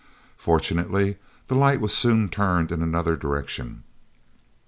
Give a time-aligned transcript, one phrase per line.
[0.39, 3.83] Fortunately, the light was soon turned in another direction.